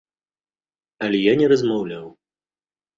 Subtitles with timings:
[1.07, 2.05] Але я не размаўляў.